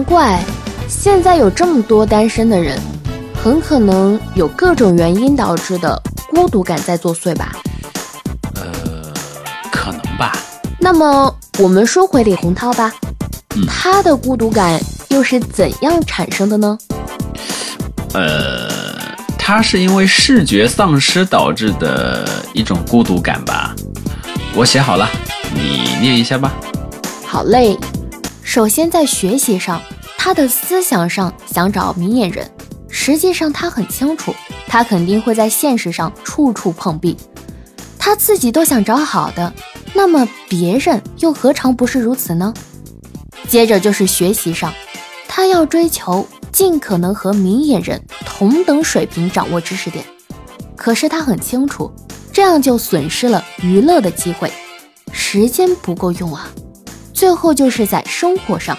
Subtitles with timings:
[0.00, 0.42] 难怪
[0.88, 2.80] 现在有这么多单身的人，
[3.34, 7.54] 很可能有各种原因导致的孤独感在作祟吧。
[8.54, 9.12] 呃，
[9.70, 10.32] 可能吧。
[10.78, 12.90] 那么我们说回李洪涛吧，
[13.54, 16.78] 嗯他的孤独感又是怎样产生的呢？
[18.14, 18.70] 呃，
[19.36, 23.76] 他是因为视觉丧失导致的一种孤独感吧。
[24.54, 25.06] 我写好了，
[25.54, 26.54] 你念一下吧。
[27.26, 27.76] 好嘞，
[28.52, 29.80] 首先在学习上，
[30.18, 32.50] 他的思想上想找明眼人，
[32.88, 34.34] 实际上他很清楚，
[34.66, 37.16] 他肯定会在现实上处处碰壁。
[37.96, 39.54] 他自己都想找好的，
[39.94, 42.52] 那么别人又何尝不是如此呢？
[43.48, 44.74] 接着就是学习上，
[45.28, 50.04] 他要追求尽可能和明眼人同等水平掌握知识点，
[50.74, 51.88] 可是他很清楚，
[52.32, 54.52] 这样就损失了娱乐的机会，
[55.12, 56.50] 时间不够用啊。
[57.20, 58.78] 最后就是在生活上，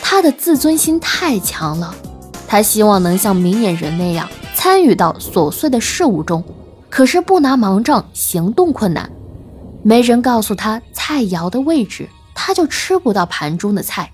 [0.00, 1.92] 他的自尊心太强了，
[2.46, 6.44] 他希望能像明眼人那样参与到琐碎的事物中，
[6.88, 9.10] 可是不拿盲杖行动困难，
[9.82, 14.12] 没人告诉他菜肴的位置，他就吃不到盘中的菜。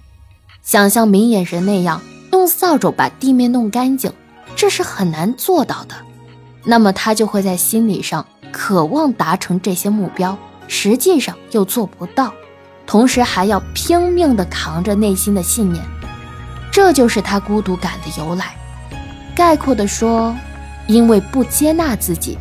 [0.62, 2.00] 想像明眼人那样
[2.32, 4.10] 用扫帚把地面弄干净，
[4.56, 5.94] 这是很难做到的。
[6.64, 12.32] 那么他就会在心理上渴望达成这些目标，实际上又做不到。
[12.86, 15.84] 同时还要拼命地扛着内心的信念，
[16.70, 18.54] 这就是他孤独感的由来。
[19.34, 20.34] 概括地说，
[20.86, 22.38] 因为不接纳自己，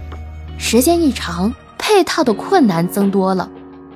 [0.58, 3.50] 时间一长，配套的困难增多了，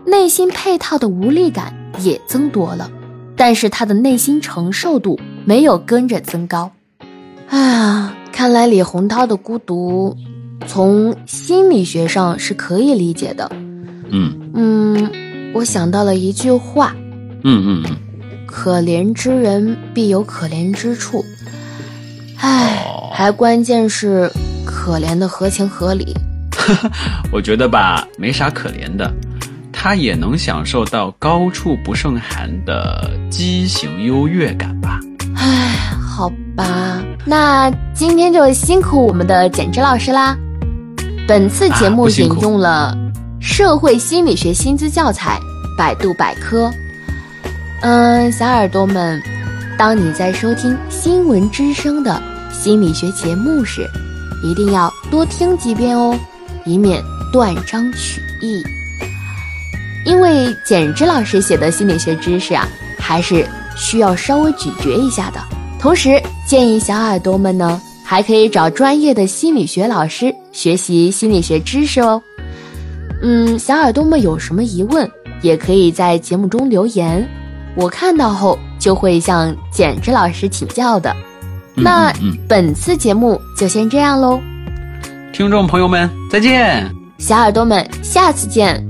[0.05, 2.89] 内心配套的无力感也增多了，
[3.37, 6.71] 但是他的内心承受度没有跟着增高。
[7.47, 10.17] 哎呀，看来李洪涛的孤独，
[10.67, 13.49] 从心理学上是可以理解的。
[14.09, 15.28] 嗯嗯。
[15.53, 16.95] 我想到了一句话，
[17.43, 17.97] 嗯嗯嗯，
[18.45, 21.23] 可怜之人必有可怜之处，
[22.37, 24.31] 唉，哦还关键是
[24.65, 26.15] 可怜的合情合理。
[27.33, 29.11] 我觉得吧，没啥可怜的，
[29.73, 34.99] 他也能享受到高处不胜寒的畸形优越感吧。
[35.35, 40.37] 唉，好吧，那今天就辛苦我们的简直老师啦。
[41.27, 42.95] 本次节目引用了。
[43.41, 45.39] 社会心理学薪资教材，
[45.77, 46.71] 百度百科。
[47.81, 49.21] 嗯，小耳朵们，
[49.77, 53.89] 当你在收听新闻之声的心理学节目时，
[54.43, 56.17] 一定要多听几遍哦，
[56.65, 57.01] 以免
[57.31, 58.61] 断章取义。
[60.05, 62.67] 因为简之老师写的心理学知识啊，
[62.97, 63.47] 还是
[63.77, 65.39] 需要稍微咀嚼一下的。
[65.79, 72.21] 同时，建议小耳朵们呢，还可以找专业的心理学老师学习心理学知识哦。
[73.21, 75.09] 嗯，小耳朵们有什么疑问，
[75.41, 77.27] 也可以在节目中留言，
[77.75, 81.13] 我看到后就会向简直老师请教的。
[81.75, 84.39] 嗯、那、嗯、本次节目就先这样喽，
[85.33, 88.83] 听众朋友们再见，小耳朵们下次见。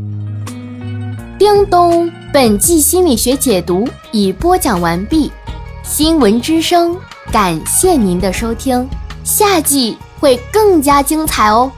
[1.38, 5.31] 叮咚，本季心理学解读已播讲完毕，
[5.84, 6.96] 新闻之声
[7.31, 8.88] 感谢您的收听，
[9.23, 11.72] 下季会更加精彩哦。